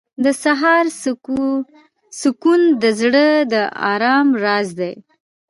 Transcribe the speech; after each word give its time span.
•د 0.23 0.27
سهار 0.43 0.85
سکون 2.21 2.61
د 2.81 2.83
زړه 2.99 3.27
د 3.53 3.55
آرام 3.91 4.27
راز 4.43 4.67
دی. 4.79 4.93